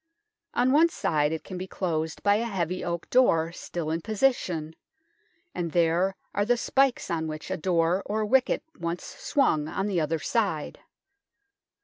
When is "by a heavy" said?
2.23-2.83